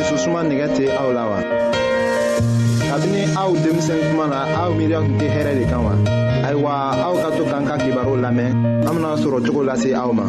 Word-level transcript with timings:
dususuma 0.00 0.40
nɛgɛ 0.48 0.66
tɛ 0.76 0.84
aw 1.00 1.08
la 1.16 1.24
wa 1.30 1.38
kabini 2.90 3.20
aw 3.42 3.50
denmisɛn 3.62 4.00
kuma 4.08 4.24
na 4.32 4.38
aw 4.62 4.70
miiriya 4.76 4.98
tun 5.04 5.14
tɛ 5.20 5.26
hɛrɛ 5.36 5.52
de 5.58 5.64
kan 5.70 5.80
wa 5.84 5.92
ayiwa 6.46 6.72
aw 7.06 7.14
ka 7.22 7.28
to 7.36 7.42
k'an 7.50 7.64
ka 7.68 7.74
kibaru 7.82 8.14
lamɛn 8.24 8.50
an 8.88 8.92
bena 8.94 9.10
sɔrɔ 9.22 9.38
cogo 9.44 9.60
lase 9.68 9.90
aw 10.00 10.10
ma 10.18 10.24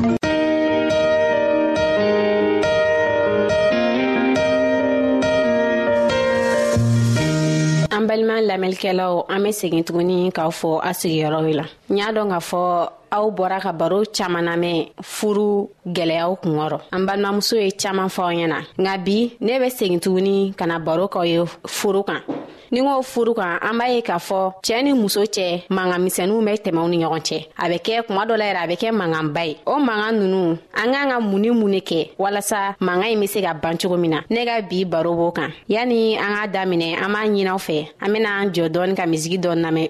an 7.96 8.04
balima 8.10 8.36
lamɛnlikɛlaw 8.50 9.12
an 9.34 9.40
be 9.44 9.52
segin 9.60 9.84
tuguni 9.88 10.18
k'aw 10.36 10.52
fɔ 10.60 10.72
a 10.84 10.92
sigiyɔrɔw 11.00 11.46
la 11.60 11.66
n 11.92 11.98
y'a 11.98 12.10
dɔn 12.18 12.28
k'a 12.34 12.42
fɔ 12.52 12.62
aw 13.12 13.28
bɔra 13.36 13.60
ka 13.60 13.72
baro 13.80 14.00
caaman 14.18 14.46
namɛn 14.48 14.78
furu 15.04 15.68
gwɛlɛyaw 15.96 16.32
kungɔrɔ 16.44 16.78
an 16.96 17.02
balimamuso 17.08 17.56
ye 17.64 17.72
caaman 17.82 18.10
fɔw 18.16 18.32
ɲɛ 18.34 18.48
na 18.54 18.58
nka 18.80 18.98
bi 19.06 19.32
ne 19.42 19.60
be 19.60 19.66
segin 19.70 20.00
tuguni 20.00 20.54
ka 20.58 20.66
na 20.66 20.80
baro 20.80 21.08
k'aw 21.08 21.26
ye 21.28 21.44
furu 21.68 22.04
kan 22.08 22.22
ni 22.72 22.80
ko 22.80 23.02
furu 23.04 23.34
kan 23.36 23.60
an 23.62 23.78
b'a 23.80 23.90
ye 23.94 24.02
k'a 24.02 24.16
fɔ 24.18 24.54
cɛɛ 24.64 24.84
ni 24.84 24.94
muso 24.94 25.24
cɛ 25.24 25.66
mangan 25.70 26.00
misɛnuw 26.06 26.40
bɛ 26.48 26.54
tɛmɛw 26.64 26.88
ni 26.90 26.98
ɲɔgɔn 27.04 27.22
cɛ 27.28 27.48
a 27.58 27.66
bɛ 27.74 27.78
kɛ 27.86 28.04
kuma 28.08 28.26
dɔ 28.26 28.36
la 28.40 28.46
yɛrɛ 28.46 28.64
a 28.64 28.68
bɛ 28.72 28.76
kɛ 28.82 28.90
manganba 29.00 29.46
ye 29.48 29.58
o 29.68 29.76
mangan 29.78 30.14
nunu 30.20 30.58
an 30.74 30.92
k'an 30.94 31.10
ka 31.12 31.20
mun 31.20 31.42
ni 31.42 31.50
mun 31.52 31.72
ne 31.72 31.80
kɛ 31.82 32.12
walasa 32.18 32.76
mangan 32.80 33.10
ɲi 33.12 33.20
be 33.20 33.28
se 33.28 33.42
ka 33.42 33.54
ban 33.54 33.78
cogo 33.78 33.98
min 34.00 34.12
na 34.12 34.20
ne 34.30 34.46
ka 34.46 34.62
bi 34.62 34.86
baro 34.86 35.12
b'o 35.16 35.32
kan 35.36 35.52
yani 35.70 36.16
an 36.18 36.34
k'a 36.38 36.48
daminɛ 36.54 36.96
an 37.04 37.10
b'a 37.10 37.28
ɲinaw 37.28 37.58
fɛ 37.68 37.90
an 38.02 38.10
bena 38.14 38.30
an 38.40 38.46
jɔ 38.54 38.70
dɔɔni 38.70 38.96
ka 38.96 39.04
misigi 39.06 39.38
dɔɔni 39.38 39.62
lamɛn 39.68 39.90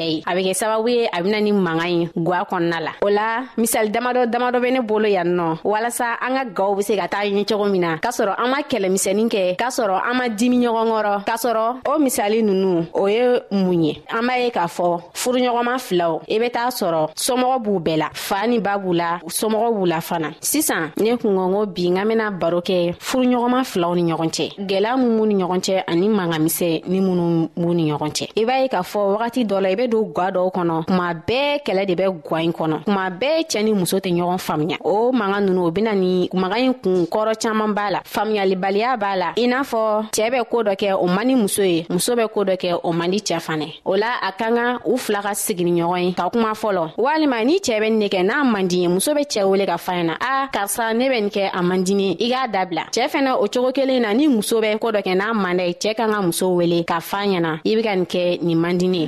cɛɛ 0.01 0.01
ye 0.01 0.23
a 0.29 0.33
bɛ 0.35 0.41
kɛ 0.43 0.53
sababu 0.53 0.89
ye 0.89 1.07
a 1.11 1.21
bena 1.23 1.39
ni 1.41 1.51
manga 1.51 1.83
ɲi 1.83 2.09
gwa 2.17 2.43
kɔnɔna 2.49 2.79
la 2.81 2.91
o 3.01 3.07
la 3.09 3.43
misali 3.57 3.89
damadɔ 3.89 4.29
damadɔ 4.31 4.59
be 4.61 4.71
ne 4.71 4.79
bolo 4.81 5.07
yan 5.07 5.27
nɔ 5.35 5.59
walasa 5.63 6.15
an 6.21 6.33
ka 6.35 6.43
gaw 6.45 6.75
be 6.75 6.81
se 6.83 6.95
ka 6.97 7.07
taa 7.07 7.23
ɲɛ 7.23 7.45
cogo 7.47 7.65
min 7.71 7.81
na 7.81 7.97
k'a 7.97 8.09
sɔrɔ 8.09 8.35
an 8.37 8.49
ma 8.49 8.57
kɛlɛmisɛnin 8.61 9.29
kɛ 9.29 9.55
k'a 9.55 9.69
sɔrɔ 9.69 10.01
an 10.09 10.17
ma 10.17 10.25
dimi 10.29 10.57
ɲɔgɔn 10.59 10.87
kɔrɔ 10.91 11.25
k'a 11.25 11.37
sɔrɔ 11.37 11.65
o 11.87 11.99
misali 11.99 12.43
nunu 12.43 12.85
o 12.93 13.07
ye 13.07 13.39
mun 13.51 13.83
ye 13.83 14.01
an 14.09 14.23
b'a 14.27 14.39
ye 14.43 14.49
k'a 14.49 14.65
fɔ 14.67 14.99
furuɲɔgɔnma 15.13 15.75
filaw 15.87 16.21
i 16.27 16.39
be 16.39 16.49
t'a 16.49 16.67
sɔrɔ 16.69 17.09
somɔgɔ 17.15 17.57
b'u 17.63 17.79
bɛɛ 17.79 17.97
la 17.97 18.09
faa 18.13 18.47
ni 18.47 18.59
ba 18.59 18.71
b'u 18.77 18.93
la 18.95 19.19
somɔgɔ 19.27 19.69
b'u 19.75 19.85
la 19.87 19.99
fana 20.01 20.31
sisan 20.39 20.91
ne 20.97 21.15
kungɔngo 21.17 21.67
bi 21.73 21.89
n 21.89 21.95
ka 21.97 22.05
bena 22.05 22.31
baro 22.31 22.61
kɛ 22.61 22.95
furuɲɔgɔnma 22.99 23.63
filaw 23.65 23.95
ni 23.95 24.11
ɲɔgɔn 24.11 24.29
cɛ 24.31 24.45
gwɛlɛya 24.67 24.97
mun 24.97 25.17
b'u 25.17 25.25
ni 25.27 25.43
ɲɔgɔn 25.43 25.59
cɛ 25.59 25.83
ani 25.87 26.07
mangamisɛ 26.09 26.83
ni 26.87 26.99
minnu 27.01 27.49
b'u 27.57 27.73
ni 27.75 27.91
ɲɔgɔn 27.91 28.11
cɛ 28.17 28.27
i 28.37 28.45
b'a 28.45 28.61
ye 28.61 28.67
k'a 28.67 28.81
fɔ 28.83 28.99
wagati 29.17 29.45
dɔ 29.47 29.59
la 29.61 29.69
i 29.69 29.75
be 29.75 29.87
don 29.91 30.03
gwa 30.15 30.27
dɔw 30.35 30.47
kɔnɔ 30.55 30.75
kuma 30.87 31.07
bɛɛ 31.13 31.59
kɛlɛ 31.65 31.83
de 31.89 31.93
bɛ 31.99 32.05
gwa 32.27 32.37
in 32.45 32.51
kɔnɔ 32.57 32.77
kuma 32.85 33.05
bɛɛ 33.19 33.41
cɛɛ 33.51 33.63
ni 33.65 33.73
muso 33.73 33.97
tɛ 33.99 34.09
ɲɔgɔn 34.15 34.37
faamuya 34.39 34.77
o 34.83 35.11
manga 35.11 35.39
nunu 35.41 35.65
o 35.67 35.71
bena 35.71 35.93
ni 35.93 36.29
maga 36.33 36.55
ɲi 36.55 36.73
kun 36.81 37.05
kɔrɔ 37.11 37.31
caaman 37.41 37.73
b'a 37.75 37.91
la 37.91 37.99
faamuyalibaliya 38.05 38.97
b'a 38.99 39.15
la 39.19 39.27
i 39.37 39.45
n'a 39.47 39.59
fɔ 39.71 40.09
cɛɛ 40.15 40.29
bɛ 40.33 40.39
koo 40.49 40.63
dɔ 40.63 40.73
kɛ 40.79 40.95
o 40.97 41.07
man 41.07 41.27
di 41.27 41.35
muso 41.35 41.61
ye 41.63 41.85
muso 41.89 42.15
bɛ 42.15 42.29
koo 42.31 42.43
dɔ 42.45 42.55
kɛ 42.57 42.79
o 42.83 42.91
man 42.93 43.11
di 43.11 43.17
cɛɛ 43.19 43.39
fanɛ 43.47 43.67
o 43.85 43.95
la 43.95 44.07
a 44.21 44.31
ka 44.31 44.47
kan 44.55 44.79
u 44.87 44.97
fila 44.97 45.21
ka 45.21 45.29
sigini 45.33 45.73
ɲɔgɔn 45.81 46.03
ye 46.05 46.13
ka 46.13 46.29
kuma 46.29 46.51
fɔlɔ 46.53 46.91
walima 46.97 47.43
ni 47.45 47.57
cɛɛ 47.59 47.79
bɛ 47.81 47.89
nin 47.91 47.99
ne 47.99 48.07
kɛ 48.07 48.23
n'a 48.25 48.43
man 48.51 48.67
di 48.67 48.81
ye 48.83 48.87
muso 48.87 49.13
be 49.13 49.21
cɛɛ 49.23 49.43
wele 49.49 49.65
ka 49.65 49.77
fa 49.77 50.03
na 50.03 50.13
a 50.19 50.47
karisa 50.53 50.93
ne 50.95 51.09
bɛ 51.09 51.21
nin 51.21 51.29
kɛ 51.29 51.49
a 51.53 51.61
man 51.61 51.83
dini 51.83 52.11
i 52.19 52.29
k'a 52.31 52.47
dabila 52.53 52.83
cɛɛ 52.91 53.07
fɛnɛ 53.09 53.33
o 53.43 53.47
cogo 53.47 53.71
kelen 53.73 54.01
na 54.01 54.13
ni 54.13 54.27
muso 54.27 54.61
bɛ 54.61 54.79
koo 54.79 54.91
dɔ 54.91 55.03
kɛ 55.03 55.15
n'a 55.17 55.33
man 55.33 55.57
da 55.57 55.63
ye 55.65 55.73
cɛɛ 55.73 55.95
kan 55.97 56.09
ka 56.13 56.21
muso 56.21 56.53
wele 56.55 56.83
ka 56.85 56.99
fa 56.99 57.17
ɲɛna 57.23 57.59
i 57.65 57.75
be 57.75 57.81
ka 57.83 57.95
nin 57.95 58.05
kɛ 58.05 58.41
nin 58.41 58.55
man 58.61 58.77
dini 58.77 59.01
ye 59.01 59.07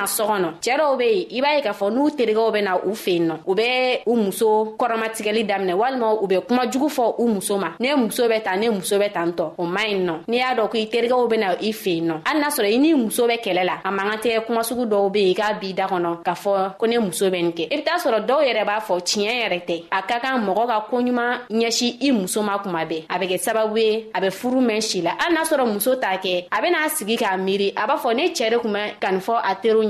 na 0.00 0.06
so 0.06 0.24
kɔnɔ 0.26 0.48
cɛɛ 0.62 0.76
dɔw 0.78 0.96
be 0.98 1.04
yen 1.04 1.26
i 1.30 1.40
b'a 1.40 1.56
ye 1.56 1.62
k'a 1.62 1.72
fɔ 1.72 1.90
n'u 1.92 2.10
terigɛw 2.10 2.52
bena 2.52 2.76
u 2.86 2.94
fen 2.94 3.28
nɔ 3.28 3.34
u 3.46 3.54
be 3.54 4.00
u 4.06 4.16
muso 4.16 4.76
kɔrɔmatigɛli 4.78 5.44
daminɛ 5.46 5.74
walima 5.76 6.14
u 6.22 6.26
be 6.26 6.36
kuma 6.46 6.66
jugu 6.70 6.88
fɔ 6.88 7.14
u 7.18 7.28
muso 7.28 7.58
ma 7.58 7.72
ne 7.78 7.94
muso 7.96 8.26
bɛ 8.28 8.42
ta 8.42 8.56
ne 8.56 8.68
muso 8.70 8.96
bɛ 8.98 9.12
tan 9.12 9.32
tɔ 9.32 9.44
o 9.58 9.64
man 9.66 9.84
ɲi 9.86 10.04
nɔ 10.06 10.14
n'i 10.28 10.36
y'a 10.38 10.54
dɔn 10.56 10.68
ko 10.70 10.76
i 10.78 10.86
terigɛw 10.86 11.28
bena 11.28 11.56
i 11.60 11.72
fen 11.72 12.00
nɔ 12.08 12.14
hali 12.24 12.40
n'a 12.40 12.48
sɔrɔ 12.48 12.72
i 12.74 12.78
n'i 12.78 12.94
muso 12.94 13.28
bɛ 13.28 13.36
kɛlɛ 13.44 13.64
la 13.64 13.74
a 13.84 13.90
man 13.92 14.10
ka 14.12 14.16
tɛ 14.16 14.46
kuma 14.46 14.60
sugu 14.62 14.86
dɔw 14.88 15.10
be 15.12 15.20
yen 15.20 15.30
i 15.32 15.34
k'a 15.34 15.52
b'i 15.60 15.74
da 15.74 15.86
kɔnɔ 15.86 16.22
k'a 16.24 16.32
fɔ 16.34 16.76
ko 16.78 16.86
ne 16.86 16.98
muso 16.98 17.28
bɛ 17.30 17.42
nin 17.42 17.52
kɛ 17.52 17.66
i 17.72 17.76
be 17.76 17.82
t'a 17.82 17.98
sɔrɔ 17.98 18.26
dɔw 18.26 18.40
yɛrɛ 18.48 18.64
b'a 18.66 18.80
fɔ 18.80 19.00
tiɲɛ 19.00 19.34
yɛrɛ 19.44 19.60
tɛ 19.66 19.84
a 19.92 20.02
ka 20.02 20.20
kan 20.20 20.40
mɔgɔ 20.46 20.66
ka 20.66 20.86
koɲuman 20.90 21.38
ɲɛsi 21.50 21.98
i 22.02 22.10
muso 22.12 22.42
ma 22.42 22.58
kuma 22.58 22.84
bɛɛ 22.86 23.04
a 23.10 23.18
be 23.18 23.26
kɛ 23.26 23.38
sababu 23.46 23.76
ye 23.76 24.06
a 24.14 24.20
be 24.20 24.28
furu 24.30 24.60
mɛn 24.60 24.80
si 24.82 25.02
la 25.02 25.14
hali 25.18 25.34
n'a 25.36 25.42
sɔrɔ 25.42 25.66
muso 25.66 25.94
t'a 25.96 26.16
kɛ 26.22 26.46
a 26.50 26.56
ben'a 26.62 26.88
sigi 26.88 27.16
k'a 27.18 27.36
miiri 27.44 27.72
a 27.76 27.86
b'a 27.86 27.96
fɔ 27.98 28.16
ne 28.16 28.30
cɛɛ 28.30 28.50
de 28.50 28.58
kun 28.58 28.72
bɛ 28.72 28.98
ka 29.00 29.10
nin 29.10 29.20
fɔ 29.20 29.34
a 29.44 29.54
teriw 29.56 29.89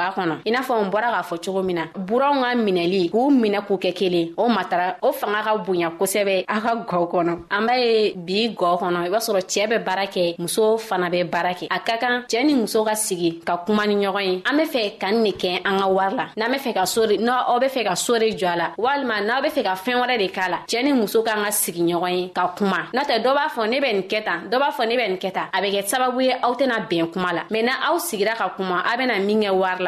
a 0.00 0.10
kɔnɔ 0.12 0.34
i 0.46 0.50
n'a 0.50 0.60
fɔ 0.62 0.80
n 0.84 0.90
bɔra 0.90 1.08
k'a 1.12 1.22
fɔ 1.22 1.38
cogo 1.44 1.62
min 1.62 1.74
na 1.76 1.82
buranw 1.94 2.40
ka 2.42 2.48
minɛli 2.56 3.10
k'u 3.10 3.30
minɛ 3.30 3.62
k'u 3.66 3.76
kɛ 3.78 3.92
kelen 3.94 4.28
o 4.36 4.48
matara 4.48 4.96
o 5.02 5.12
fanga 5.12 5.42
ka 5.44 5.56
bonya 5.58 5.90
kosɛbɛ 5.98 6.44
a 6.48 6.60
ka 6.60 6.74
gɔ 6.86 7.10
kɔnɔ 7.10 7.34
an 7.50 7.66
b'a 7.66 7.74
ye 7.78 8.12
bi 8.16 8.54
gɔ 8.56 8.78
kɔnɔ 8.78 8.96
i 8.96 9.08
b'a 9.10 9.18
sɔrɔ 9.18 9.40
cɛɛ 9.42 9.66
bɛ 9.68 9.84
baara 9.84 10.04
kɛ 10.06 10.34
muso 10.38 10.76
fana 10.78 11.08
bɛ 11.10 11.24
baara 11.30 11.52
kɛ 11.54 11.66
a 11.70 11.78
ka 11.80 11.96
kan 11.98 12.22
cɛɛ 12.28 12.46
ni 12.46 12.54
muso 12.54 12.84
ka 12.84 12.94
sigi 12.94 13.40
ka 13.44 13.56
kuma 13.66 13.86
ni 13.86 13.94
ɲɔgɔn 13.96 14.22
ye 14.24 14.42
an 14.46 14.56
be 14.56 14.64
fɛ 14.64 14.98
ka 15.00 15.08
n 15.08 15.22
ne 15.22 15.30
kɛ 15.32 15.62
an 15.66 15.78
ka 15.78 15.86
wari 15.88 16.14
la 16.16 16.26
n'an 16.36 16.50
be 16.52 16.58
fɛ 16.58 16.74
ka 16.74 16.84
sore 16.86 17.16
n'aw 17.18 17.58
be 17.60 17.66
fɛ 17.66 17.84
ka 17.86 17.94
sore 17.96 18.20
jɔ 18.30 18.46
a 18.46 18.56
la 18.56 18.70
walima 18.78 19.20
n'aw 19.24 19.42
be 19.42 19.48
fɛ 19.48 19.62
ka 19.64 19.74
fɛɛn 19.74 20.00
wɛrɛ 20.06 20.18
de 20.18 20.28
k'a 20.30 20.48
la 20.50 20.58
cɛɛ 20.66 20.84
ni 20.84 20.92
muso 20.92 21.22
k'an 21.22 21.44
ka 21.44 21.50
sigi 21.50 21.82
ɲɔgɔn 21.82 22.14
ye 22.18 22.30
ka 22.34 22.48
kuma 22.56 22.88
n'o 22.94 23.00
tɛ 23.04 23.22
dɔ 23.22 23.34
b'a 23.34 23.48
fɔ 23.50 23.68
ne 23.68 23.80
bɛ 23.80 23.92
nin 23.92 24.02
kɛ 24.08 24.24
tan 24.24 24.40
dɔ 24.50 24.58
b'a 24.60 24.70
fɔ 24.72 24.88
ne 24.88 24.96
bɛ 24.96 25.08
nin 25.08 25.18
kɛ 25.18 25.32
tan 25.32 25.46
a 25.52 25.60
bɛ 25.60 25.70
kɛ 25.72 25.86
sababu 25.86 26.20
ye 26.24 26.32
aw 26.42 26.54
tɛna 26.54 26.86
bɛn 26.88 27.10
kuma 27.12 27.32
la 27.32 27.42
mɛn 27.50 27.64
na 27.64 27.72
aw 27.90 27.96
sigira 27.98 28.34
ka 28.36 28.48
kuma 28.56 28.82
a 28.92 28.96
bena 28.96 29.18
min 29.20 29.40
kɛ 29.40 29.50
wari 29.54 29.82
la 29.82 29.87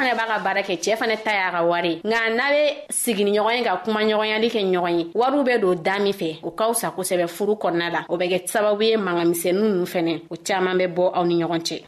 fana 0.01 0.15
b'a 0.17 0.25
ka 0.27 0.39
baara 0.43 0.61
kɛ 0.61 0.75
cɛɛ 0.83 0.95
fana 0.97 1.15
ta 1.23 1.31
y'a 1.31 1.51
ka 1.51 1.61
wari 1.63 2.01
nka 2.03 2.29
n'a 2.35 2.49
be 2.53 2.83
sigi 2.89 3.23
ni 3.23 3.31
ɲɔgɔn 3.37 3.55
ye 3.57 3.63
ka 3.63 3.81
kuma 3.83 3.99
ɲɔgɔnyali 4.03 4.49
kɛ 4.49 4.61
ɲɔgɔn 4.65 4.99
ye 4.99 5.05
wariw 5.13 5.43
be 5.45 5.57
don 5.59 5.75
daa 5.83 5.99
min 5.99 6.13
fɛ 6.13 6.39
o 6.43 6.51
ka 6.51 6.71
fisa 6.73 6.91
kosɛbɛ 6.95 7.27
furu 7.29 7.53
kɔnɔna 7.55 7.91
la 7.93 8.05
o 8.09 8.17
bɛ 8.17 8.29
kɛ 8.31 8.47
sababu 8.49 8.81
ye 8.81 8.95
mangamisɛnu 8.97 9.59
nunu 9.61 9.85
fɛnɛ 9.85 10.21
o 10.31 10.35
caaman 10.43 10.77
bɛ 10.77 10.87
bɔ 10.95 11.11
aw 11.13 11.23
ni 11.25 11.43
ɲɔgɔn 11.43 11.61
cɛ 11.61 11.81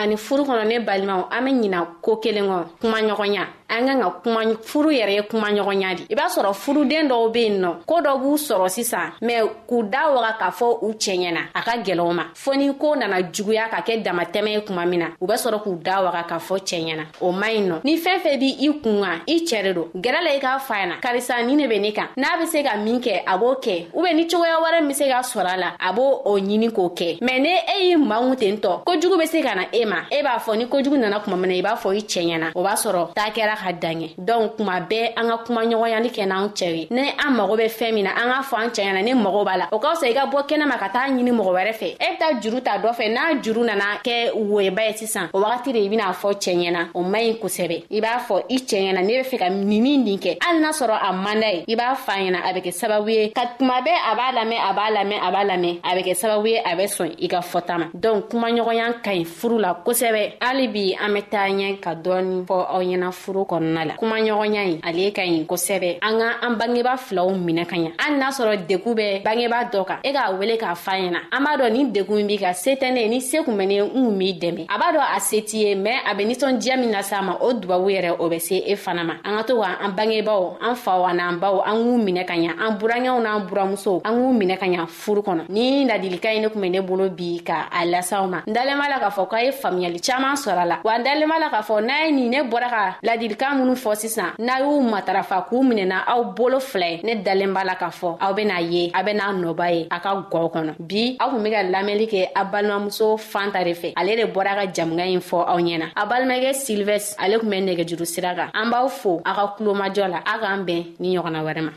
ani 0.00 0.14
furu 0.16 0.42
kɔnɔ 0.48 0.64
ne 0.70 0.76
balimaw 0.86 1.22
an 1.30 1.44
be 1.44 1.50
ɲina 1.50 1.78
koo 2.04 2.16
kelen 2.22 2.46
kɔ 2.50 2.58
kuma 2.80 2.98
ɲɔgɔnya 3.02 3.42
an 3.68 3.86
kan 3.86 4.00
ka 4.00 4.10
kuma 4.22 4.40
furu 4.62 4.90
yɛrɛ 4.90 5.10
ye 5.12 5.22
kuma 5.22 5.48
ɲɔgɔnya 5.50 5.94
di 5.96 6.04
i 6.10 6.14
b'a 6.14 6.26
sɔrɔ 6.28 6.54
furuden 6.54 7.08
dɔw 7.08 7.32
be 7.32 7.36
yen 7.40 7.60
nɔ 7.62 7.70
koo 7.86 8.00
dɔ 8.00 8.18
b'u 8.20 8.34
sɔrɔ 8.36 8.68
sisan 8.68 9.12
mɛn 9.20 9.46
k'u 9.68 9.82
da 9.90 10.08
waga 10.12 10.36
k'a 10.40 10.50
fɔ 10.50 10.78
u 10.82 10.92
cɛɲɛ 10.94 11.32
na 11.32 11.40
a 11.54 11.62
ka 11.62 11.72
gwɛlɛw 11.76 12.14
ma 12.14 12.22
fɔɔ 12.34 12.56
ni 12.56 12.74
koo 12.80 12.94
nana 12.94 13.16
juguya 13.30 13.68
ka 13.68 13.82
kɛ 13.84 14.02
damatɛmɛ 14.02 14.48
ye 14.52 14.60
kuma 14.62 14.86
min 14.86 15.00
na 15.00 15.06
u 15.20 15.26
be 15.26 15.34
sɔrɔ 15.34 15.62
k'u 15.62 15.76
da 15.82 16.00
waga 16.02 16.24
k'a 16.28 16.38
fɔ 16.40 16.58
cɛɲɛ 16.60 16.96
na 16.96 17.04
o 17.20 17.30
man 17.32 17.50
ɲi 17.50 17.60
nɔ 17.68 17.80
ni 17.84 17.96
fɛɛn 17.98 18.20
fɛn 18.24 18.38
b' 18.38 18.56
i 18.58 18.80
kun 18.82 19.02
kan 19.02 19.20
i 19.26 19.44
cɛɛ 19.44 19.62
de 19.64 19.72
don 19.74 19.90
gɛrɛ 20.02 20.24
la 20.24 20.30
i 20.32 20.38
k'a 20.40 20.58
fa 20.60 20.86
na 20.86 20.96
karisa 21.00 21.42
ni 21.46 21.54
ne 21.54 21.66
be 21.68 21.78
ne 21.78 21.92
kan 21.92 22.08
n'a 22.16 22.38
be 22.40 22.46
se 22.46 22.62
ka 22.62 22.76
min 22.78 23.00
kɛ 23.02 23.22
a 23.26 23.36
b'o 23.38 23.56
kɛ 23.62 23.88
u 23.94 24.02
be 24.02 24.14
ni 24.14 24.24
cogoya 24.26 24.58
wɛrɛ 24.64 24.80
min 24.80 24.88
be 24.88 24.94
se 24.94 25.08
ka 25.10 25.20
sɔrɔ 25.20 25.52
a 25.52 25.56
la 25.58 25.72
a 25.78 25.92
b'o 25.92 26.22
o 26.24 26.38
ɲini 26.38 26.70
k'o 26.70 26.94
kɛ 26.96 27.20
mɛn 27.20 27.40
ni 27.42 27.50
e 27.76 27.88
y'i 27.90 27.96
manw 27.96 28.34
ten 28.34 28.56
tɔ 28.56 28.82
kojugu 28.84 29.18
be 29.18 29.26
se 29.26 29.42
ka 29.42 29.54
na 29.54 29.64
e 29.72 29.84
ma 29.84 30.06
e 30.10 30.22
b'a 30.22 30.38
fɔ 30.40 30.56
ni 30.56 30.64
kojugu 30.68 30.96
nana 30.98 31.20
kuma 31.20 31.36
mina 31.36 31.54
i 31.54 31.60
b'a 31.62 31.76
fɔ 31.76 31.94
i 31.96 32.00
cɛɲɛ 32.00 32.38
na 32.40 32.50
o 32.54 32.62
b'a 32.64 32.72
sɔrɔ 32.74 33.14
t'a 33.14 33.30
kɛra 33.34 33.56
ka 33.58 33.72
dan 33.74 34.00
ye 34.02 34.08
dɔnku 34.18 34.56
kuma 34.58 34.80
bɛɛ 34.90 35.12
an 35.16 35.28
ka 35.30 35.36
kumaɲɔgɔnyali 35.46 36.08
kɛ 36.16 36.24
n'an 36.26 36.48
cɛ 36.58 36.66
ye 36.76 36.86
ni 36.90 37.00
an 37.24 37.30
mago 37.34 37.56
bɛ 37.56 37.66
fɛn 37.68 37.92
min 37.94 38.04
na 38.04 38.10
an 38.14 38.30
k'a 38.30 38.42
fɔ 38.50 38.56
an 38.62 38.68
cɛ 38.70 38.82
ɲɛna 38.84 39.04
ne 39.04 39.14
mago 39.14 39.44
b'a 39.44 39.56
la 39.58 39.66
o 39.72 39.78
ka 39.78 39.94
fisa 39.94 40.06
i 40.08 40.12
ka 40.14 40.26
bɔ 40.30 40.38
kɛnɛma 40.48 40.78
ka 40.78 40.88
taa 40.88 41.06
ɲini 41.10 41.32
mɔgɔ 41.32 41.52
wɛrɛ 41.56 41.72
fɛ 41.78 41.86
e 41.94 41.96
bɛ 41.98 42.18
taa 42.18 42.30
juru 42.40 42.60
ta 42.62 42.78
dɔ 42.78 42.90
fɛ 42.94 43.04
n'a 43.12 43.40
juru 43.42 43.64
nana 43.64 43.84
kɛ 44.04 44.32
woyeba 44.34 44.82
ye 44.88 44.92
sisan 45.00 45.28
o 45.34 45.40
wagati 45.42 45.72
de 45.72 45.78
i 45.84 45.88
bɛna 45.88 46.12
fɔ 46.14 46.32
cɛ 46.34 46.52
ɲɛna 46.56 46.80
o 46.94 47.02
man 47.02 47.20
ɲi 47.22 47.38
kosɛbɛ 47.40 47.84
i 47.90 48.00
b'a 48.00 48.18
fɔ 48.28 48.42
i 48.48 48.56
cɛ 48.58 48.76
ɲɛna 48.82 49.02
ne 49.04 49.12
bɛ 49.18 49.24
fɛ 49.30 49.38
ka 49.38 49.48
nin 49.50 49.82
ni 49.82 49.96
nin 49.98 50.18
kɛ 50.18 50.36
hali 50.42 50.60
n'a 50.60 50.70
sɔrɔ 50.70 50.96
a 51.00 51.12
man 51.22 51.40
d'a 51.40 51.50
ye 51.50 51.64
i 51.68 51.74
b'a 51.76 51.94
fa 51.96 52.12
ɲɛna 52.12 52.40
a 52.44 52.52
bɛ 52.54 52.60
kɛ 52.60 52.72
sababu 52.80 53.08
ye 53.12 53.28
ka 53.30 53.42
kuma 53.58 53.80
bɛɛ 53.80 53.92
a 54.10 54.14
b'a 54.14 54.32
lamɛn 54.38 54.58
a 54.58 54.72
b'a 54.72 54.90
lamɛn 54.96 55.20
a 55.20 55.30
b'a 55.30 55.44
lamɛn 55.50 55.80
a 55.84 55.88
bɛ 55.96 56.02
kɛ 56.06 56.14
sababu 56.22 56.48
ye 56.48 56.58
a 56.58 56.74
bɛ 56.76 56.84
sɔn 56.96 57.14
i 57.18 57.26
ka 57.28 57.40
fɔta 57.40 57.78
ma 57.80 57.86
dɔnku 57.94 58.28
kumaɲɔgɔnya 58.30 59.00
ka 59.02 59.10
ɲi 59.12 59.24
furu 59.26 59.58
la 59.60 59.74
kosɛbɛ 59.84 60.34
hali 60.42 60.68
bi 60.68 60.96
an 61.00 61.14
bɛ 61.14 61.22
taa 61.30 61.46
ɲɛ 61.48 61.80
ka 61.82 61.94
dɔɔni 61.94 62.46
fɔ 62.46 62.56
aw 62.68 62.80
ɲɛna 62.82 63.10
furu 63.12 63.47
kɔnɔna 63.48 63.84
la 63.88 63.94
kuma 63.96 64.18
ɲɔgɔnya 64.20 64.62
ye 64.68 64.80
ale 64.84 65.12
ka 65.12 65.22
ɲi 65.22 65.46
kosɛbɛ 65.46 65.98
an 66.02 66.18
ka 66.18 66.26
an 66.46 66.54
bangeba 66.58 66.96
filaw 66.98 67.28
minɛ 67.32 67.64
ka 67.66 67.76
ɲa 67.76 67.88
hali 67.98 68.16
n'a 68.18 68.30
sɔrɔ 68.30 68.66
degun 68.68 68.94
bɛ 68.94 69.22
bangeba 69.24 69.64
dɔ 69.72 69.84
kan 69.86 69.98
e 70.04 70.12
k'a 70.12 70.32
wele 70.38 70.58
k'a 70.58 70.74
fa 70.76 70.92
ɲɛna 70.92 71.20
an 71.32 71.40
b'a 71.44 71.56
dɔn 71.56 71.72
ni 71.72 71.84
degun 71.90 72.26
b'i 72.28 72.38
ka 72.38 72.52
se 72.52 72.70
tɛ 72.76 72.92
ne 72.92 73.00
ye 73.02 73.08
ni 73.08 73.20
se 73.20 73.38
kun 73.42 73.56
bɛ 73.56 73.64
ne 73.66 73.74
ye 73.74 73.80
n 73.82 73.88
kun 73.90 74.10
b'i 74.18 74.32
dɛmɛ 74.38 74.66
a 74.68 74.78
b'a 74.78 74.92
dɔn 74.92 75.16
a 75.16 75.20
se 75.20 75.40
t'i 75.40 75.58
ye 75.64 75.74
mɛn 75.74 75.98
a 76.04 76.14
bɛ 76.14 76.22
nisɔndiya 76.28 76.76
min 76.78 76.92
lase 76.92 77.12
a 77.12 77.22
ma 77.22 77.38
o 77.40 77.52
dubabu 77.54 77.88
yɛrɛ 77.88 78.16
o 78.20 78.28
bɛ 78.28 78.38
se 78.40 78.54
e 78.56 78.74
fana 78.76 79.02
ma 79.04 79.14
an 79.24 79.36
ka 79.38 79.42
to 79.44 79.60
ka 79.60 79.66
an 79.80 79.92
bangebaw 79.96 80.58
an 80.60 80.74
faw 80.76 81.06
an'an 81.06 81.38
baw 81.38 81.62
an 81.64 81.76
k'u 81.80 81.98
minɛ 82.04 82.24
ka 82.26 82.34
ɲa 82.34 82.52
an 82.60 82.76
burankɛw 82.78 83.20
n'an 83.22 83.46
buramusow 83.48 84.02
an 84.04 84.12
k'u 84.12 84.32
minɛ 84.36 84.58
ka 84.58 84.66
ɲa 84.66 84.86
furu 84.86 85.22
kɔnɔ 85.22 85.48
ni 85.48 85.86
ladilika 85.86 86.32
ye 86.34 86.40
ne 86.40 86.48
kun 86.48 86.60
bɛ 86.62 86.70
ne 86.70 86.80
bolo 86.80 87.08
bi 87.08 87.38
ka 87.42 87.68
a 87.72 87.84
lasaw 87.86 88.26
ma 88.28 88.42
n 88.46 88.52
dalen 88.52 88.76
b'a 88.76 88.88
la 88.90 88.98
k'a 89.00 89.08
fɔ 89.12 89.28
k'a 89.30 89.44
ye 89.44 89.50
faamuyali 89.52 90.00
caaman 90.04 90.36
sɔrɔ 90.36 90.58
a 90.58 90.66
la 90.66 90.78
wa 90.84 90.92
n 90.98 91.02
dalen 91.04 91.28
b'a 91.28 91.38
la 91.40 91.48
k'a 91.50 91.62
fɔ 91.64 91.82
n'a 91.86 92.04
ye 92.06 92.12
nin 92.12 92.30
ne 92.30 92.42
bɔra 92.50 92.68
ka 92.68 92.96
ladili 93.04 93.37
ladilikan 93.38 93.58
minw 93.62 93.74
fɔ 93.76 93.92
sisan 93.96 94.34
n'a 94.38 94.60
y'u 94.60 94.80
matarafa 94.82 95.46
k'u 95.48 95.62
minɛna 95.62 95.98
aw 96.06 96.22
bolo 96.36 96.58
filɛ 96.58 97.00
ne 97.04 97.14
dalen 97.22 97.52
b'a 97.54 97.64
la 97.64 97.74
k'a 97.74 97.88
fɔ 97.90 98.16
aw 98.20 98.32
bena 98.34 98.60
ye 98.60 98.90
a 98.92 99.02
bena 99.04 99.32
nɔba 99.32 99.70
ye 99.72 99.86
a 99.90 100.00
ka 100.00 100.14
gɔw 100.32 100.50
kɔnɔ 100.52 100.72
bi 100.78 101.16
aw 101.20 101.30
kun 101.30 101.42
be 101.44 101.50
ka 101.50 101.60
lamɛnli 101.62 102.06
kɛ 102.10 102.28
a 102.34 102.44
balimamuso 102.44 103.16
fan 103.20 103.50
ta 103.52 103.62
de 103.64 103.72
fɛ 103.72 103.92
ale 103.96 104.16
de 104.16 104.24
bɔra 104.26 104.54
ka 104.58 104.72
jamuga 104.72 105.02
ɲi 105.04 105.20
fɔ 105.20 105.44
aw 105.46 105.56
ɲɛna 105.58 105.86
a 105.96 106.06
balimakɛ 106.06 106.52
silvɛs 106.52 107.14
ale 107.18 107.38
kun 107.38 107.50
bɛ 107.50 107.62
nɛgɛjuru 107.64 108.04
sira 108.06 108.34
kan 108.34 108.50
an 108.54 108.70
b'aw 108.72 108.88
fo 108.90 109.20
a 109.24 109.34
ka 109.34 109.54
kulomajɔ 109.58 110.08
la 110.10 110.18
a 110.24 110.38
k'an 110.42 110.64
bɛn 110.66 110.82
ni 111.00 111.16
ɲɔgɔnna 111.16 111.42
wɛrɛ 111.46 111.60
ma 111.62 111.72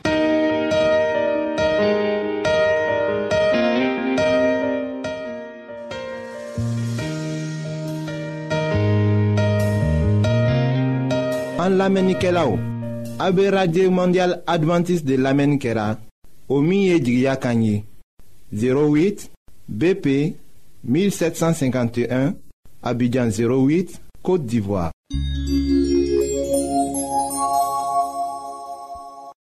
An 11.62 11.76
lamenike 11.78 12.32
la 12.34 12.48
ou, 12.50 12.58
abe 13.22 13.44
radye 13.54 13.84
mondial 13.94 14.32
adventis 14.50 15.04
de 15.06 15.14
lamenikera, 15.16 16.00
o 16.50 16.56
miye 16.62 16.98
di 17.06 17.20
gya 17.22 17.36
kanyi, 17.38 17.84
08 18.52 19.30
BP 19.70 20.08
1751, 20.84 22.34
abidjan 22.82 23.30
08, 23.30 23.94
Kote 24.24 24.48
Divoa. 24.50 24.88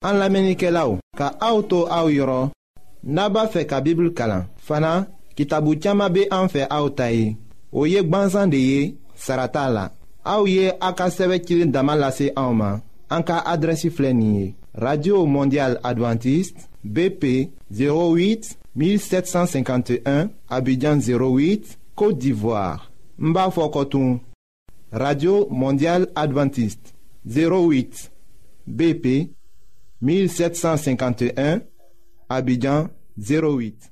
An 0.02 0.18
lamenike 0.18 0.72
la 0.74 0.88
ou, 0.90 0.98
ka 1.18 1.36
auto 1.38 1.84
a 1.92 2.02
ou 2.02 2.10
yoron, 2.10 2.50
naba 3.04 3.46
fe 3.54 3.68
ka 3.70 3.78
bibl 3.86 4.10
kala, 4.18 4.48
fana, 4.58 5.04
ki 5.38 5.46
tabu 5.46 5.78
tiyama 5.78 6.10
be 6.10 6.26
anfe 6.34 6.66
a 6.66 6.82
ou 6.82 6.90
tayi, 6.90 7.36
ou 7.72 7.86
yek 7.86 8.10
banzan 8.10 8.50
de 8.50 8.58
ye, 8.74 8.82
sarata 9.14 9.70
la. 9.70 9.86
Aouye 10.28 10.64
ye 11.56 11.66
Damalase 11.66 12.34
ka 13.26 13.58
radio 14.82 15.26
mondial 15.26 15.80
Adventiste, 15.86 16.68
bp 16.84 17.50
08 17.72 18.58
1751 18.76 20.28
abidjan 20.50 20.98
08 21.00 21.78
côte 21.96 22.18
d'ivoire 22.18 22.92
Mbafokotoum. 23.18 24.20
radio 24.92 25.48
mondial 25.50 26.08
Adventiste 26.16 26.94
08 27.26 28.12
bp 28.68 29.32
1751 30.02 31.60
abidjan 32.30 32.88
08 33.18 33.92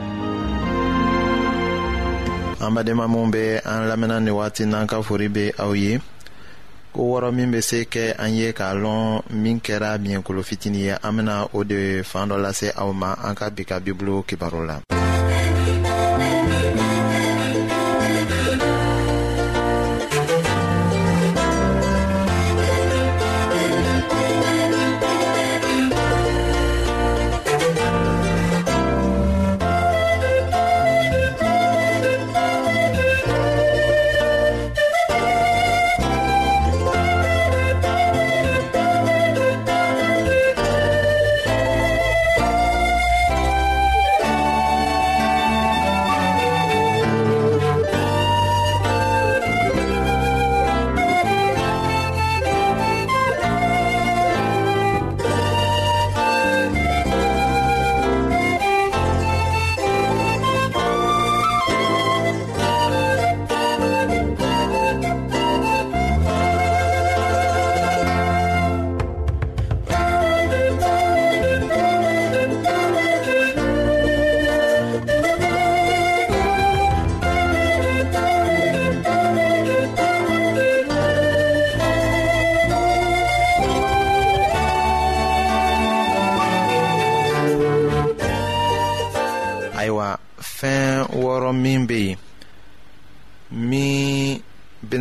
an 2.61 2.73
badenma 2.75 3.07
minw 3.09 3.31
be 3.31 3.57
an 3.65 3.87
lamɛnna 3.89 4.19
ni 4.21 4.31
wagati 4.31 4.65
n'an 4.65 4.87
ka 4.87 5.01
fori 5.01 5.27
be 5.29 5.43
aw 5.57 5.71
ye 5.73 5.99
ko 6.93 6.99
wɔrɔ 7.09 7.33
min 7.33 7.51
be 7.51 7.61
se 7.61 7.85
kɛ 7.89 8.13
an 8.17 8.33
ye 8.35 8.51
k'a 8.53 8.73
lɔn 8.75 9.31
min 9.33 9.59
kɛra 9.59 9.97
miɲɛkolo 9.97 10.41
fitini 10.49 10.81
ye 10.87 10.95
an 11.01 11.15
bena 11.17 11.47
o 11.53 11.63
de 11.63 12.03
fan 12.03 12.29
dɔ 12.29 12.37
lase 12.41 12.69
aw 12.75 12.91
ma 12.93 13.15
an 13.23 13.35
ka 13.35 13.49
bi 13.49 13.63
ka 13.65 13.79
bibulu 13.79 14.23
kibaru 14.27 14.65
la 14.67 14.77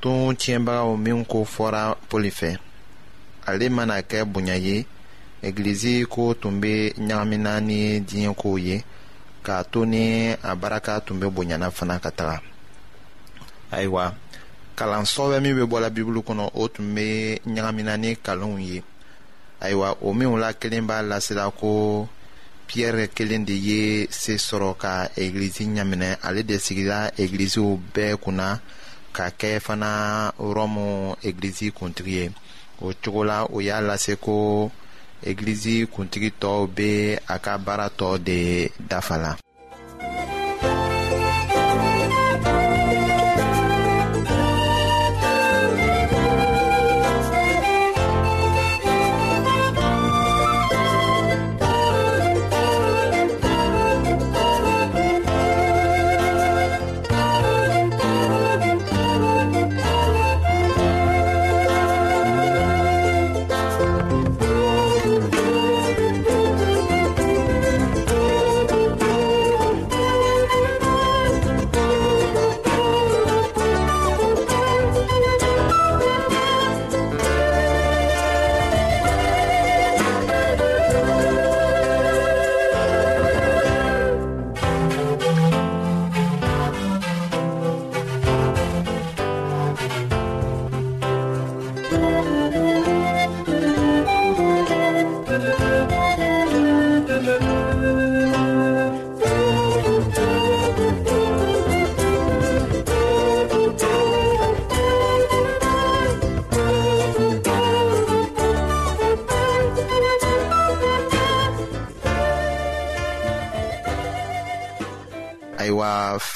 tun 0.00 0.32
tiɲɛbagaw 0.40 0.90
min 1.04 1.20
ko 1.32 1.38
fɔra 1.54 1.82
poli 2.08 2.30
fɛ 2.38 2.50
ale 3.48 3.68
mana 3.68 3.96
kɛ 4.10 4.18
bonya 4.32 4.56
ye 4.66 4.76
egilizi 5.46 6.06
ko 6.14 6.34
tun 6.34 6.60
bɛ 6.62 6.72
ɲagamina 7.08 7.52
ni 7.68 7.78
diɲɛ 8.08 8.32
kow 8.40 8.56
ye 8.58 8.84
k'a 9.44 9.62
to 9.72 9.84
ni 9.86 10.32
a 10.42 10.54
baraka 10.56 11.00
tun 11.06 11.18
bɛ 11.20 11.28
bonyana 11.36 11.68
fana 11.70 11.98
ka 12.02 12.10
taga 12.10 12.36
ayiwa 13.70 14.14
kalanso 14.76 15.22
bɛ 15.30 15.40
min 15.42 15.56
bɛ 15.58 15.64
bɔla 15.72 15.90
bibulu 15.94 16.20
kɔnɔ 16.22 16.46
o 16.54 16.68
tun 16.68 16.94
bɛ 16.96 17.38
ɲagamina 17.42 17.96
ni 18.00 18.14
kalonw 18.16 18.58
ye 18.60 18.82
ayiwa 19.60 19.96
o 20.00 20.12
minw 20.14 20.36
la 20.38 20.52
kelen 20.52 20.86
b'a 20.86 21.02
lasela 21.02 21.50
ko 21.52 22.06
piyɛri 22.68 23.08
kelen 23.08 23.44
de 23.44 23.54
ye 23.54 24.06
se 24.10 24.34
sɔrɔ 24.38 24.76
ka 24.78 25.08
egilizi 25.16 25.66
ɲaminɛ 25.66 26.18
ale 26.22 26.42
de 26.44 26.54
sigila 26.58 27.10
egiliziw 27.16 27.78
bɛɛ 27.92 28.16
kunna 28.22 28.62
ka 29.16 29.24
kɛ 29.40 29.48
fana 29.66 29.90
rɔmu 30.56 30.86
egilizi 31.28 31.66
kuntigi 31.76 32.12
ye 32.18 32.24
o 32.86 32.88
cogo 33.02 33.22
la 33.30 33.38
o 33.56 33.58
y'a 33.66 33.78
lase 33.88 34.12
ko 34.24 34.34
egilizi 35.30 35.74
kuntigi 35.94 36.30
tɔw 36.42 36.58
bɛ 36.76 36.88
a 37.34 37.34
ka 37.44 37.52
baara 37.64 37.86
tɔ 37.98 38.08
de 38.26 38.38
dafa 38.90 39.16
la 39.24 39.32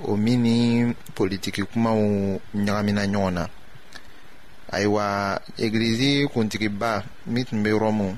o 0.00 0.16
min 0.16 0.38
ni 0.42 0.60
politiki 1.14 1.62
kumaw 1.72 2.00
ɲagamina 2.66 3.02
ɲɔgɔn 3.12 3.34
na 3.36 3.44
ayiwa 4.74 5.06
egilizi 5.64 6.10
kuntigiba 6.32 6.90
min 7.32 7.44
tun 7.48 7.60
bɛ 7.64 7.70
rɔmu 7.82 8.08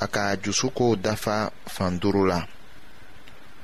a 0.00 0.06
ka 0.14 0.24
jusuko 0.42 0.86
dafa 1.04 1.34
fan 1.74 1.92
duuru 2.00 2.22
la 2.30 2.38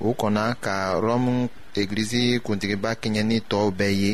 o 0.00 0.09
kɔnna 0.20 0.44
ka 0.64 0.74
rɔmu 1.07 1.35
egilizi 1.80 2.22
kuntigiba 2.44 2.90
kɛɲɛni 3.02 3.37
tɔw 3.50 3.66
bɛɛ 3.78 3.92
ye 4.02 4.12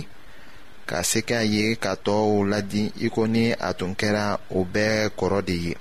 ka 0.88 0.98
se 1.10 1.20
k'a 1.28 1.42
ye 1.54 1.64
ka 1.84 1.92
tɔw 2.04 2.26
ladi 2.50 2.82
i 3.00 3.06
ko 3.14 3.22
ni 3.34 3.44
a 3.52 3.70
tun 3.78 3.92
kɛra 4.00 4.24
o 4.56 4.64
bɛɛ 4.74 4.92
kɔrɔ 5.18 5.40
de 5.48 5.54
ye 5.66 5.74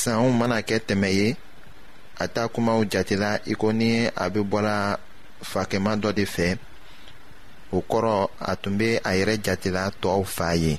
sanw 0.00 0.26
mana 0.38 0.58
kɛ 0.68 0.78
tɛmɛ 0.88 1.08
ye 1.18 1.36
a 2.18 2.26
ta 2.28 2.48
kumaw 2.52 2.82
jatela 2.92 3.38
i 3.46 3.54
ko 3.54 3.70
ni 3.72 4.06
a 4.06 4.26
bɛ 4.34 4.42
bɔra 4.52 4.74
fakɛma 5.50 5.92
dɔ 6.02 6.12
de 6.12 6.24
fɛ 6.34 6.46
o 7.76 7.78
kɔrɔ 7.90 8.14
a 8.50 8.52
tun 8.60 8.78
bɛ 8.78 8.86
a 9.08 9.10
yɛrɛ 9.18 9.34
jatela 9.44 9.82
tɔw 10.00 10.22
fa 10.36 10.48
ye 10.62 10.72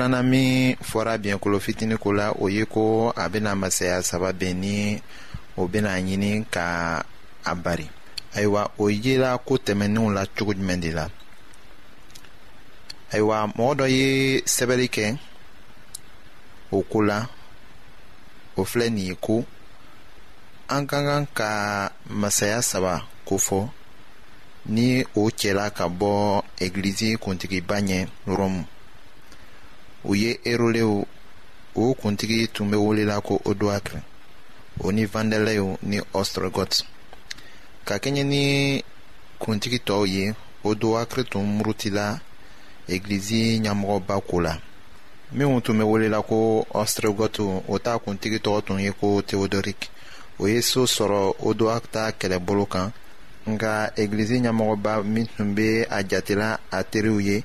filanan 0.00 0.24
min 0.26 0.76
fɔra 0.90 1.14
biɲɛkolo 1.22 1.58
fitini 1.64 1.96
ko 2.02 2.10
la 2.12 2.26
o 2.32 2.44
ye 2.48 2.64
ko 2.64 3.12
a 3.14 3.24
bena 3.32 3.54
masaya 3.54 4.00
saba 4.02 4.32
ben 4.32 4.60
ni 4.60 4.98
o 5.60 5.68
bena 5.72 5.90
ɲini 6.06 6.32
ka 6.54 6.66
a 7.44 7.52
bari 7.64 7.86
ayiwa 8.36 8.62
o 8.82 8.88
yela 9.04 9.30
ko 9.46 9.54
tɛmɛninw 9.66 10.10
la 10.16 10.22
cogo 10.36 10.52
jumɛn 10.58 10.80
de 10.82 10.90
la 10.98 11.06
ayiwa 13.12 13.36
mɔgɔ 13.56 13.72
dɔ 13.78 13.86
ye 13.96 14.06
sɛbɛli 14.54 14.86
kɛ 14.94 15.06
o 16.76 16.80
ko 16.90 16.98
la 17.08 17.18
o 18.56 18.62
filɛ 18.70 18.88
nin 18.90 19.06
ye 19.08 19.14
ko 19.24 19.44
an 20.68 20.86
ka 20.88 20.98
kan 21.06 21.26
ka 21.38 21.50
masaya 22.20 22.62
saba 22.62 22.94
kofɔ 23.28 23.68
ni 24.74 25.04
o 25.20 25.28
cɛla 25.40 25.68
ka 25.76 25.84
bɔ 26.00 26.12
egilizi 26.64 27.08
kuntigiba 27.22 27.76
ɲɛ 27.88 28.00
rɔmu 28.40 28.64
u 30.04 30.14
ye 30.14 30.40
erolew 30.44 31.04
o 31.74 31.94
kuntigi 31.94 32.46
tun 32.54 32.70
be 32.70 32.76
welela 32.76 33.20
ko 33.20 33.34
odoakre 33.50 34.00
o 34.84 34.92
ni 34.92 35.04
vandelew 35.12 35.66
ni 35.88 35.98
ostrogot 36.20 36.72
ka 37.86 37.94
kɛɲɛ 38.02 38.22
ni 38.32 38.44
kuntigi 39.42 39.78
tɔɔw 39.86 40.04
ye 40.14 40.24
odoakre 40.68 41.22
tun 41.30 41.44
murutila 41.56 42.06
egilizi 42.92 43.42
ɲɛmɔgɔba 43.64 44.14
ko 44.28 44.36
la 44.44 44.52
minw 45.36 45.54
tun 45.64 45.78
be 45.78 45.84
welela 45.90 46.20
ko 46.28 46.38
ostrogotu 46.80 47.44
o 47.72 47.78
t'a 47.84 47.94
kuntigi 48.04 48.38
tɔgɔ 48.44 48.60
tun 48.66 48.80
ye 48.84 48.90
ko 49.00 49.08
teodorik 49.28 49.80
o 50.40 50.44
ye 50.52 50.60
soo 50.70 50.86
sɔrɔ 50.96 51.20
odoak 51.48 51.82
ta 51.92 52.02
kɛlɛbolo 52.20 52.64
kan 52.72 52.88
nka 53.50 53.72
egilizi 54.02 54.36
ɲɛmɔgɔba 54.44 54.92
min 55.04 55.26
tun 55.36 55.54
be 55.54 55.82
a 55.90 55.98
jatela 56.10 56.48
a 56.76 56.84
teriw 56.90 57.20
ye 57.28 57.44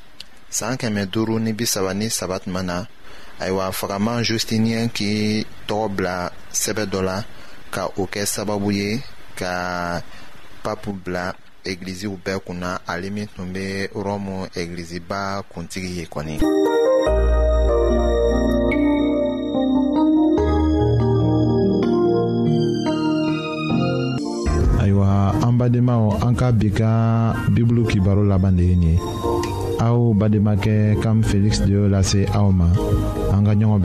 saan 0.57 0.75
kɛmɛ 0.75 1.07
duuru 1.11 1.39
ni 1.39 1.51
bisaba 1.55 1.91
ni 1.95 2.07
saba 2.11 2.35
tuma 2.43 2.61
na 2.69 2.75
ayiwa 3.41 3.71
fagaman 3.79 4.19
justiniyɛn 4.27 4.87
k'i 4.95 5.13
tɔgɔ 5.67 5.87
bila 5.95 6.15
sɛbɛ 6.61 6.83
dɔ 6.91 6.99
la 7.09 7.17
ka 7.73 7.83
o 8.01 8.03
kɛ 8.13 8.21
sababu 8.33 8.69
ye 8.79 8.89
ka 9.39 9.53
papu 10.63 10.91
bila 11.03 11.23
egiliziw 11.63 12.13
bɛɛ 12.23 12.39
kunna 12.45 12.69
ale 12.91 13.07
min 13.15 13.27
tun 13.33 13.47
be 13.55 13.63
rɔmu 13.95 14.35
egiliziba 14.59 15.19
kuntigi 15.49 15.91
ye 15.97 16.05
kɔni 16.13 16.35
ayiwa 24.83 25.09
an 25.47 25.53
badenmaw 25.59 26.05
an 26.27 26.35
ka 26.35 26.51
bi 26.51 26.67
ka 26.79 26.91
bibulu 27.55 27.87
kibaro 27.89 28.21
laban 28.31 28.57
de 28.57 28.63
ye 28.69 28.75
nin 28.75 28.99
ye 28.99 28.99
Aou 29.81 30.13
Bademake 30.13 30.95
kam 31.01 31.23
Felix 31.23 31.57
de 31.65 31.87
la 31.89 32.03
C. 32.03 32.25
ma 32.53 32.67
an 33.33 33.45
en 33.49 33.81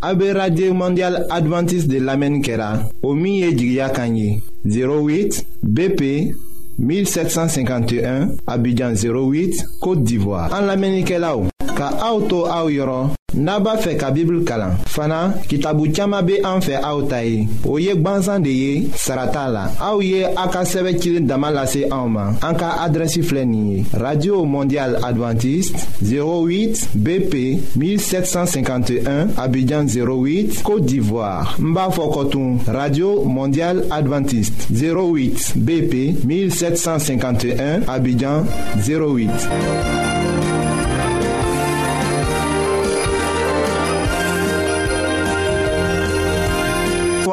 En 0.00 0.34
radio 0.34 0.74
mondial 0.74 1.26
adventiste 1.30 1.88
de 1.88 1.98
l'Amenikela 1.98 2.88
au 3.02 3.10
o 3.10 3.92
Kanye 3.94 4.40
08 4.64 5.46
bp 5.62 6.32
1751 6.78 8.28
abidjan 8.46 8.94
08 8.94 9.66
côte 9.80 10.02
d'ivoire 10.02 10.50
En 10.54 10.64
l'Amenikelaou. 10.66 11.48
ka 11.76 11.88
auto 12.00 12.22
to 12.24 12.46
aw 12.50 12.66
yɔrɔ 12.68 13.00
n'a 13.34 13.58
b'a 13.58 13.76
fɛ 13.76 13.96
ka 13.98 14.10
bibulu 14.12 14.44
kalan 14.44 14.72
fana 14.86 15.34
kitabu 15.48 15.90
caaman 15.94 16.24
be 16.24 16.38
an 16.44 16.60
fɛ 16.60 16.78
aw 16.82 17.00
ta 17.08 17.18
ye 17.22 17.48
o 17.66 17.76
ye 17.78 17.92
gwansan 17.96 18.42
de 18.42 18.50
ye 18.50 18.88
sarata 18.94 19.48
la 19.52 19.68
aw 19.80 19.98
ye 20.00 20.22
a 20.24 20.34
ka 20.48 20.62
sɛbɛ 20.62 20.96
cilen 21.00 21.26
dama 21.26 21.50
lase 21.50 21.84
anw 21.90 22.08
ma 22.08 22.28
an 22.42 22.54
ka 22.56 22.78
adrɛsi 22.86 23.22
filɛ 23.22 23.44
nin 23.46 23.66
ye 23.72 23.84
radio 23.98 24.44
mondial 24.44 24.98
advantiste 25.02 25.76
08 26.00 26.94
bp 26.94 27.34
1751 27.76 29.30
abijan 29.36 29.84
08 29.88 30.62
côte 30.62 30.86
d'ivoire 30.86 31.56
n 31.58 31.74
b'a 31.74 31.88
fɔ 31.90 32.04
kɔtun 32.14 32.58
radio 32.72 33.24
mondial 33.24 33.80
advantiste 33.90 34.70
08 34.70 35.56
bp 35.58 36.22
1751 36.24 37.82
abijan 37.88 38.46
08 38.86 39.28